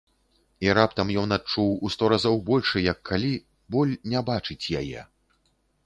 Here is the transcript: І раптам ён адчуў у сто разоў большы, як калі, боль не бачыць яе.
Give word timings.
І 0.65 0.71
раптам 0.77 1.11
ён 1.23 1.35
адчуў 1.37 1.69
у 1.87 1.91
сто 1.97 2.09
разоў 2.15 2.41
большы, 2.49 2.77
як 2.89 2.97
калі, 3.13 3.33
боль 3.77 3.93
не 4.15 4.27
бачыць 4.35 4.61
яе. 4.83 5.01